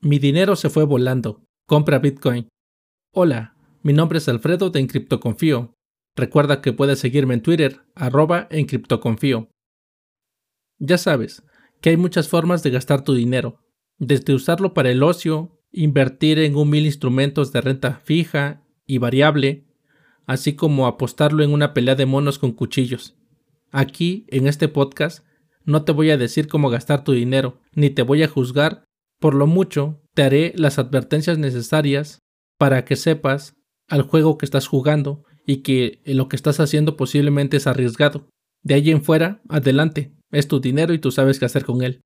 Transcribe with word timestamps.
Mi 0.00 0.20
dinero 0.20 0.54
se 0.54 0.70
fue 0.70 0.84
volando. 0.84 1.42
Compra 1.66 1.98
Bitcoin. 1.98 2.48
Hola, 3.12 3.56
mi 3.82 3.92
nombre 3.92 4.18
es 4.18 4.28
Alfredo 4.28 4.70
de 4.70 4.78
Encriptoconfío. 4.78 5.74
Recuerda 6.14 6.60
que 6.62 6.72
puedes 6.72 7.00
seguirme 7.00 7.34
en 7.34 7.42
Twitter, 7.42 7.80
arroba 7.96 8.46
Encriptoconfío. 8.52 9.48
Ya 10.78 10.98
sabes 10.98 11.42
que 11.80 11.90
hay 11.90 11.96
muchas 11.96 12.28
formas 12.28 12.62
de 12.62 12.70
gastar 12.70 13.02
tu 13.02 13.12
dinero, 13.12 13.58
desde 13.98 14.34
usarlo 14.34 14.72
para 14.72 14.92
el 14.92 15.02
ocio, 15.02 15.58
invertir 15.72 16.38
en 16.38 16.54
un 16.54 16.70
mil 16.70 16.86
instrumentos 16.86 17.52
de 17.52 17.60
renta 17.60 18.00
fija 18.04 18.62
y 18.86 18.98
variable, 18.98 19.66
así 20.26 20.54
como 20.54 20.86
apostarlo 20.86 21.42
en 21.42 21.52
una 21.52 21.74
pelea 21.74 21.96
de 21.96 22.06
monos 22.06 22.38
con 22.38 22.52
cuchillos. 22.52 23.16
Aquí, 23.72 24.26
en 24.28 24.46
este 24.46 24.68
podcast, 24.68 25.26
no 25.64 25.82
te 25.84 25.90
voy 25.90 26.10
a 26.10 26.16
decir 26.16 26.46
cómo 26.46 26.70
gastar 26.70 27.02
tu 27.02 27.10
dinero, 27.12 27.60
ni 27.74 27.90
te 27.90 28.02
voy 28.02 28.22
a 28.22 28.28
juzgar 28.28 28.87
por 29.20 29.34
lo 29.34 29.46
mucho, 29.46 30.00
te 30.14 30.22
haré 30.22 30.52
las 30.56 30.78
advertencias 30.78 31.38
necesarias 31.38 32.20
para 32.58 32.84
que 32.84 32.96
sepas 32.96 33.54
al 33.88 34.02
juego 34.02 34.38
que 34.38 34.46
estás 34.46 34.66
jugando 34.66 35.24
y 35.46 35.58
que 35.58 36.00
lo 36.04 36.28
que 36.28 36.36
estás 36.36 36.60
haciendo 36.60 36.96
posiblemente 36.96 37.56
es 37.56 37.66
arriesgado. 37.66 38.28
De 38.62 38.74
ahí 38.74 38.90
en 38.90 39.02
fuera, 39.02 39.40
adelante, 39.48 40.12
es 40.30 40.48
tu 40.48 40.60
dinero 40.60 40.92
y 40.92 40.98
tú 40.98 41.10
sabes 41.10 41.38
qué 41.38 41.46
hacer 41.46 41.64
con 41.64 41.82
él. 41.82 42.00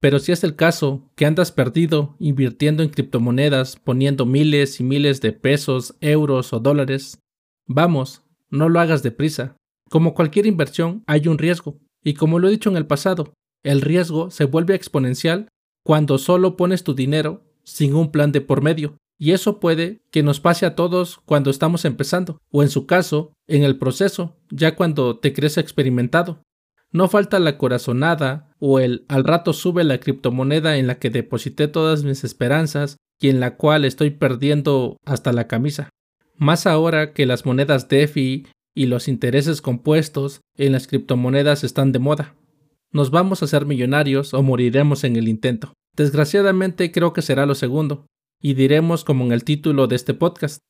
Pero 0.00 0.20
si 0.20 0.32
es 0.32 0.44
el 0.44 0.54
caso 0.54 1.10
que 1.16 1.26
andas 1.26 1.50
perdido 1.50 2.16
invirtiendo 2.20 2.82
en 2.82 2.88
criptomonedas, 2.88 3.76
poniendo 3.76 4.26
miles 4.26 4.78
y 4.80 4.84
miles 4.84 5.20
de 5.20 5.32
pesos, 5.32 5.96
euros 6.00 6.52
o 6.52 6.60
dólares, 6.60 7.18
vamos, 7.66 8.22
no 8.48 8.68
lo 8.68 8.80
hagas 8.80 9.02
deprisa. 9.02 9.56
Como 9.90 10.14
cualquier 10.14 10.46
inversión, 10.46 11.02
hay 11.06 11.26
un 11.26 11.38
riesgo. 11.38 11.80
Y 12.04 12.14
como 12.14 12.38
lo 12.38 12.48
he 12.48 12.52
dicho 12.52 12.70
en 12.70 12.76
el 12.76 12.86
pasado, 12.86 13.34
el 13.64 13.80
riesgo 13.80 14.30
se 14.30 14.44
vuelve 14.44 14.74
exponencial 14.74 15.48
cuando 15.88 16.18
solo 16.18 16.54
pones 16.58 16.84
tu 16.84 16.94
dinero 16.94 17.46
sin 17.64 17.94
un 17.94 18.12
plan 18.12 18.30
de 18.30 18.42
por 18.42 18.60
medio. 18.60 18.98
Y 19.18 19.32
eso 19.32 19.58
puede 19.58 20.02
que 20.10 20.22
nos 20.22 20.38
pase 20.38 20.66
a 20.66 20.74
todos 20.74 21.16
cuando 21.24 21.48
estamos 21.48 21.86
empezando, 21.86 22.42
o 22.50 22.62
en 22.62 22.68
su 22.68 22.84
caso, 22.84 23.32
en 23.46 23.62
el 23.62 23.78
proceso, 23.78 24.36
ya 24.50 24.76
cuando 24.76 25.18
te 25.18 25.32
crees 25.32 25.56
experimentado. 25.56 26.42
No 26.92 27.08
falta 27.08 27.38
la 27.38 27.56
corazonada 27.56 28.54
o 28.58 28.80
el 28.80 29.06
al 29.08 29.24
rato 29.24 29.54
sube 29.54 29.82
la 29.82 29.98
criptomoneda 29.98 30.76
en 30.76 30.88
la 30.88 30.98
que 30.98 31.08
deposité 31.08 31.68
todas 31.68 32.04
mis 32.04 32.22
esperanzas 32.22 32.98
y 33.18 33.30
en 33.30 33.40
la 33.40 33.56
cual 33.56 33.86
estoy 33.86 34.10
perdiendo 34.10 34.98
hasta 35.06 35.32
la 35.32 35.48
camisa. 35.48 35.88
Más 36.36 36.66
ahora 36.66 37.14
que 37.14 37.24
las 37.24 37.46
monedas 37.46 37.88
DeFi 37.88 38.46
y 38.74 38.86
los 38.86 39.08
intereses 39.08 39.62
compuestos 39.62 40.42
en 40.54 40.72
las 40.72 40.86
criptomonedas 40.86 41.64
están 41.64 41.92
de 41.92 41.98
moda. 41.98 42.34
Nos 42.90 43.10
vamos 43.10 43.40
a 43.40 43.46
hacer 43.46 43.64
millonarios 43.64 44.34
o 44.34 44.42
moriremos 44.42 45.04
en 45.04 45.16
el 45.16 45.28
intento. 45.28 45.72
Desgraciadamente 45.98 46.92
creo 46.92 47.12
que 47.12 47.22
será 47.22 47.44
lo 47.44 47.56
segundo, 47.56 48.06
y 48.40 48.54
diremos 48.54 49.02
como 49.02 49.24
en 49.24 49.32
el 49.32 49.42
título 49.42 49.88
de 49.88 49.96
este 49.96 50.14
podcast. 50.14 50.62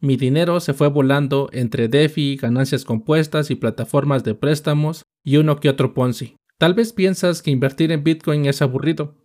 Mi 0.00 0.16
dinero 0.16 0.60
se 0.60 0.74
fue 0.74 0.86
volando 0.88 1.48
entre 1.52 1.88
DeFi, 1.88 2.36
ganancias 2.36 2.84
compuestas 2.84 3.50
y 3.50 3.56
plataformas 3.56 4.22
de 4.22 4.36
préstamos 4.36 5.02
y 5.24 5.38
uno 5.38 5.58
que 5.58 5.70
otro 5.70 5.92
Ponzi. 5.92 6.36
Tal 6.56 6.74
vez 6.74 6.92
piensas 6.92 7.42
que 7.42 7.50
invertir 7.50 7.90
en 7.90 8.04
Bitcoin 8.04 8.46
es 8.46 8.62
aburrido, 8.62 9.16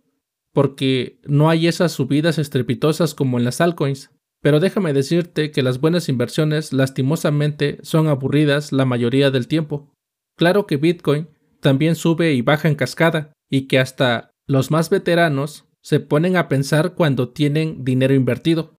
porque 0.52 1.20
no 1.26 1.48
hay 1.48 1.68
esas 1.68 1.92
subidas 1.92 2.38
estrepitosas 2.38 3.14
como 3.14 3.38
en 3.38 3.44
las 3.44 3.60
altcoins, 3.60 4.10
pero 4.40 4.58
déjame 4.58 4.92
decirte 4.92 5.52
que 5.52 5.62
las 5.62 5.80
buenas 5.80 6.08
inversiones 6.08 6.72
lastimosamente 6.72 7.78
son 7.82 8.08
aburridas 8.08 8.72
la 8.72 8.84
mayoría 8.84 9.30
del 9.30 9.46
tiempo. 9.46 9.94
Claro 10.36 10.66
que 10.66 10.76
Bitcoin 10.76 11.28
también 11.60 11.94
sube 11.94 12.32
y 12.32 12.42
baja 12.42 12.66
en 12.66 12.74
cascada, 12.74 13.32
y 13.48 13.68
que 13.68 13.78
hasta 13.78 14.31
los 14.46 14.70
más 14.70 14.90
veteranos 14.90 15.66
se 15.80 16.00
ponen 16.00 16.36
a 16.36 16.48
pensar 16.48 16.94
cuando 16.94 17.28
tienen 17.30 17.84
dinero 17.84 18.14
invertido. 18.14 18.78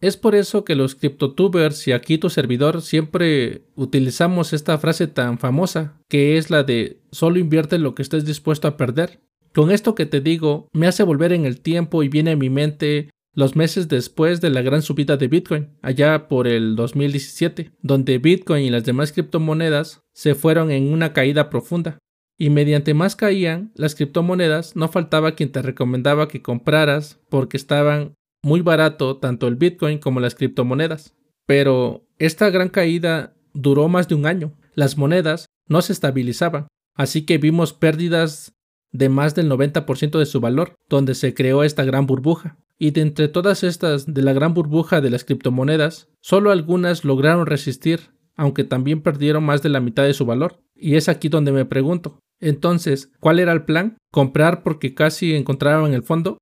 Es 0.00 0.16
por 0.16 0.34
eso 0.34 0.64
que 0.64 0.74
los 0.74 0.94
criptotubers 0.94 1.86
y 1.86 1.92
aquí 1.92 2.16
tu 2.16 2.30
servidor 2.30 2.80
siempre 2.80 3.66
utilizamos 3.76 4.52
esta 4.52 4.78
frase 4.78 5.06
tan 5.06 5.38
famosa, 5.38 6.00
que 6.08 6.38
es 6.38 6.50
la 6.50 6.62
de 6.62 7.00
solo 7.12 7.38
invierte 7.38 7.78
lo 7.78 7.94
que 7.94 8.02
estés 8.02 8.24
dispuesto 8.24 8.66
a 8.66 8.76
perder. 8.76 9.20
Con 9.54 9.70
esto 9.70 9.94
que 9.94 10.06
te 10.06 10.20
digo, 10.20 10.68
me 10.72 10.86
hace 10.86 11.02
volver 11.02 11.32
en 11.32 11.44
el 11.44 11.60
tiempo 11.60 12.02
y 12.02 12.08
viene 12.08 12.30
a 12.30 12.36
mi 12.36 12.48
mente 12.48 13.10
los 13.34 13.56
meses 13.56 13.88
después 13.88 14.40
de 14.40 14.50
la 14.50 14.62
gran 14.62 14.82
subida 14.82 15.16
de 15.16 15.28
Bitcoin, 15.28 15.68
allá 15.82 16.28
por 16.28 16.48
el 16.48 16.76
2017, 16.76 17.72
donde 17.82 18.18
Bitcoin 18.18 18.64
y 18.64 18.70
las 18.70 18.84
demás 18.84 19.12
criptomonedas 19.12 20.02
se 20.14 20.34
fueron 20.34 20.70
en 20.70 20.92
una 20.92 21.12
caída 21.12 21.50
profunda 21.50 21.98
y 22.40 22.48
mediante 22.48 22.94
más 22.94 23.16
caían 23.16 23.70
las 23.74 23.94
criptomonedas, 23.94 24.74
no 24.74 24.88
faltaba 24.88 25.32
quien 25.32 25.52
te 25.52 25.60
recomendaba 25.60 26.26
que 26.26 26.40
compraras 26.40 27.20
porque 27.28 27.58
estaban 27.58 28.14
muy 28.42 28.62
barato 28.62 29.18
tanto 29.18 29.46
el 29.46 29.56
Bitcoin 29.56 29.98
como 29.98 30.20
las 30.20 30.34
criptomonedas. 30.34 31.14
Pero 31.44 32.06
esta 32.18 32.48
gran 32.48 32.70
caída 32.70 33.34
duró 33.52 33.88
más 33.88 34.08
de 34.08 34.14
un 34.14 34.24
año. 34.24 34.54
Las 34.74 34.96
monedas 34.96 35.50
no 35.68 35.82
se 35.82 35.92
estabilizaban, 35.92 36.68
así 36.94 37.26
que 37.26 37.36
vimos 37.36 37.74
pérdidas 37.74 38.54
de 38.90 39.10
más 39.10 39.34
del 39.34 39.50
90% 39.50 40.18
de 40.18 40.24
su 40.24 40.40
valor, 40.40 40.76
donde 40.88 41.14
se 41.14 41.34
creó 41.34 41.62
esta 41.62 41.84
gran 41.84 42.06
burbuja. 42.06 42.56
Y 42.78 42.92
de 42.92 43.02
entre 43.02 43.28
todas 43.28 43.62
estas 43.64 44.14
de 44.14 44.22
la 44.22 44.32
gran 44.32 44.54
burbuja 44.54 45.02
de 45.02 45.10
las 45.10 45.24
criptomonedas, 45.24 46.08
solo 46.22 46.50
algunas 46.50 47.04
lograron 47.04 47.44
resistir, 47.44 48.00
aunque 48.34 48.64
también 48.64 49.02
perdieron 49.02 49.44
más 49.44 49.60
de 49.60 49.68
la 49.68 49.80
mitad 49.80 50.04
de 50.04 50.14
su 50.14 50.24
valor. 50.24 50.62
Y 50.74 50.94
es 50.94 51.10
aquí 51.10 51.28
donde 51.28 51.52
me 51.52 51.66
pregunto, 51.66 52.18
entonces, 52.40 53.12
¿cuál 53.20 53.38
era 53.38 53.52
el 53.52 53.64
plan? 53.64 53.98
¿Comprar 54.10 54.62
porque 54.62 54.94
casi 54.94 55.34
encontraban 55.34 55.92
el 55.92 56.02
fondo? 56.02 56.38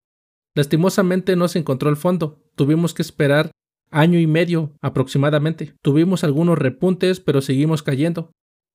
Lastimosamente 0.55 1.37
no 1.37 1.49
se 1.49 1.59
encontró 1.59 1.91
el 1.91 1.97
fondo. 1.97 2.43
Tuvimos 2.55 2.95
que 2.95 3.03
esperar 3.03 3.51
año 3.91 4.19
y 4.19 4.27
medio 4.27 4.75
aproximadamente. 4.81 5.75
Tuvimos 5.83 6.25
algunos 6.25 6.59
repuntes, 6.59 7.21
pero 7.21 7.41
seguimos 7.41 7.83
cayendo. 7.83 8.31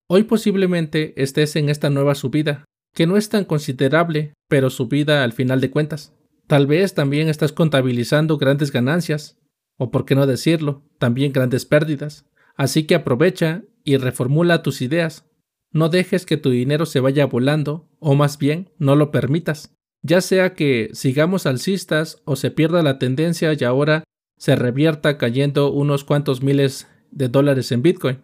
Hoy 0.09 0.23
posiblemente 0.23 1.13
estés 1.21 1.55
en 1.55 1.69
esta 1.69 1.89
nueva 1.89 2.15
subida, 2.15 2.65
que 2.93 3.07
no 3.07 3.17
es 3.17 3.29
tan 3.29 3.45
considerable, 3.45 4.33
pero 4.49 4.69
subida 4.69 5.23
al 5.23 5.33
final 5.33 5.61
de 5.61 5.71
cuentas. 5.71 6.13
Tal 6.47 6.67
vez 6.67 6.93
también 6.93 7.29
estás 7.29 7.53
contabilizando 7.53 8.37
grandes 8.37 8.71
ganancias, 8.71 9.37
o 9.77 9.91
por 9.91 10.05
qué 10.05 10.15
no 10.15 10.27
decirlo, 10.27 10.83
también 10.99 11.31
grandes 11.31 11.65
pérdidas. 11.65 12.25
Así 12.55 12.83
que 12.83 12.95
aprovecha 12.95 13.63
y 13.83 13.97
reformula 13.97 14.61
tus 14.61 14.81
ideas. 14.81 15.25
No 15.73 15.89
dejes 15.89 16.25
que 16.25 16.37
tu 16.37 16.51
dinero 16.51 16.85
se 16.85 16.99
vaya 16.99 17.25
volando, 17.25 17.89
o 17.99 18.13
más 18.15 18.37
bien, 18.37 18.69
no 18.77 18.95
lo 18.95 19.11
permitas. 19.11 19.73
Ya 20.03 20.21
sea 20.21 20.53
que 20.53 20.89
sigamos 20.93 21.45
alcistas 21.45 22.21
o 22.25 22.35
se 22.35 22.51
pierda 22.51 22.83
la 22.83 22.99
tendencia 22.99 23.53
y 23.53 23.63
ahora 23.63 24.03
se 24.37 24.55
revierta 24.55 25.17
cayendo 25.17 25.71
unos 25.71 26.03
cuantos 26.03 26.43
miles 26.43 26.87
de 27.09 27.29
dólares 27.29 27.71
en 27.71 27.81
Bitcoin. 27.81 28.21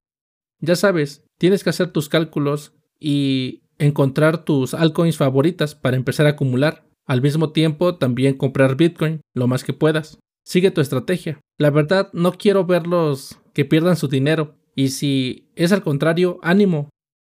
Ya 0.62 0.76
sabes, 0.76 1.24
tienes 1.38 1.64
que 1.64 1.70
hacer 1.70 1.92
tus 1.92 2.10
cálculos 2.10 2.74
y 3.00 3.64
encontrar 3.78 4.44
tus 4.44 4.74
altcoins 4.74 5.18
favoritas 5.18 5.74
para 5.74 5.98
empezar 5.98 6.26
a 6.26 6.32
acumular. 6.32 6.86
Al 7.08 7.22
mismo 7.22 7.52
tiempo, 7.52 7.96
también 7.96 8.36
comprar 8.36 8.76
Bitcoin 8.76 9.22
lo 9.34 9.48
más 9.48 9.64
que 9.64 9.74
puedas. 9.74 10.20
Sigue 10.46 10.72
tu 10.72 10.82
estrategia. 10.82 11.40
La 11.58 11.70
verdad, 11.70 12.10
no 12.14 12.34
quiero 12.34 12.66
verlos 12.66 13.40
que 13.54 13.66
pierdan 13.66 13.96
su 13.96 14.08
dinero. 14.08 14.56
Y 14.76 14.90
si 14.90 15.48
es 15.56 15.72
al 15.72 15.82
contrario, 15.82 16.40
ánimo, 16.44 16.90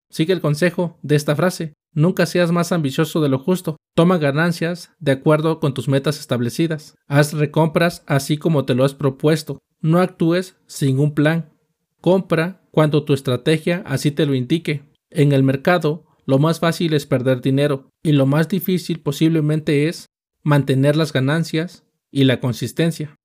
Sigue 0.10 0.34
el 0.34 0.42
consejo 0.42 0.98
de 1.02 1.16
esta 1.16 1.36
frase. 1.36 1.74
Nunca 1.94 2.26
seas 2.26 2.52
más 2.52 2.72
ambicioso 2.72 3.22
de 3.22 3.30
lo 3.30 3.40
justo. 3.40 3.78
Toma 3.96 4.18
ganancias 4.18 4.92
de 5.00 5.12
acuerdo 5.12 5.60
con 5.60 5.74
tus 5.74 5.88
metas 5.88 6.20
establecidas. 6.20 6.96
Haz 7.08 7.34
recompras 7.34 8.04
así 8.08 8.38
como 8.38 8.66
te 8.66 8.76
lo 8.76 8.84
has 8.84 8.94
propuesto. 8.94 9.60
No 9.82 10.00
actúes 10.00 10.58
sin 10.68 11.00
un 11.00 11.14
plan. 11.14 11.54
Compra 12.02 12.62
cuando 12.72 13.04
tu 13.04 13.14
estrategia 13.14 13.84
así 13.86 14.12
te 14.12 14.26
lo 14.26 14.34
indique. 14.34 14.84
En 15.10 15.32
el 15.32 15.44
mercado, 15.44 16.06
lo 16.26 16.38
más 16.38 16.60
fácil 16.60 16.94
es 16.94 17.06
perder 17.06 17.42
dinero 17.42 17.90
y 18.04 18.12
lo 18.12 18.26
más 18.26 18.48
difícil 18.48 19.00
posiblemente 19.00 19.88
es 19.88 20.06
mantener 20.44 20.96
las 20.96 21.12
ganancias 21.12 21.84
y 22.12 22.24
la 22.24 22.40
consistencia. 22.40 23.16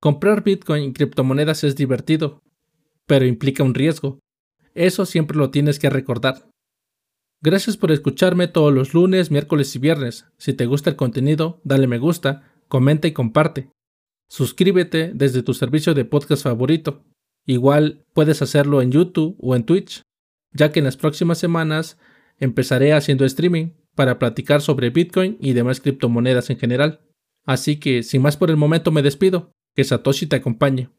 Comprar 0.00 0.42
Bitcoin 0.42 0.84
y 0.84 0.92
criptomonedas 0.92 1.64
es 1.64 1.76
divertido, 1.76 2.42
pero 3.06 3.26
implica 3.26 3.62
un 3.62 3.74
riesgo. 3.74 4.18
Eso 4.74 5.06
siempre 5.06 5.36
lo 5.36 5.50
tienes 5.50 5.78
que 5.78 5.90
recordar. 5.90 6.48
Gracias 7.42 7.76
por 7.76 7.90
escucharme 7.90 8.46
todos 8.46 8.72
los 8.72 8.94
lunes, 8.94 9.30
miércoles 9.30 9.74
y 9.74 9.78
viernes. 9.78 10.26
Si 10.38 10.52
te 10.52 10.66
gusta 10.66 10.90
el 10.90 10.96
contenido, 10.96 11.60
dale 11.64 11.88
me 11.88 11.98
gusta, 11.98 12.52
comenta 12.68 13.08
y 13.08 13.12
comparte. 13.12 13.68
Suscríbete 14.30 15.10
desde 15.12 15.42
tu 15.42 15.52
servicio 15.52 15.92
de 15.92 16.04
podcast 16.04 16.44
favorito. 16.44 17.02
Igual 17.44 18.04
puedes 18.14 18.42
hacerlo 18.42 18.80
en 18.80 18.92
YouTube 18.92 19.36
o 19.40 19.56
en 19.56 19.64
Twitch, 19.64 20.02
ya 20.52 20.70
que 20.70 20.78
en 20.78 20.84
las 20.84 20.96
próximas 20.96 21.38
semanas 21.38 21.98
empezaré 22.38 22.92
haciendo 22.92 23.24
streaming 23.24 23.72
para 23.96 24.18
platicar 24.18 24.62
sobre 24.62 24.90
Bitcoin 24.90 25.36
y 25.40 25.52
demás 25.52 25.80
criptomonedas 25.80 26.48
en 26.50 26.58
general. 26.58 27.00
Así 27.44 27.80
que, 27.80 28.04
sin 28.04 28.22
más 28.22 28.36
por 28.36 28.50
el 28.50 28.56
momento, 28.56 28.92
me 28.92 29.02
despido. 29.02 29.50
Que 29.74 29.84
Satoshi 29.84 30.26
te 30.26 30.36
acompañe. 30.36 30.90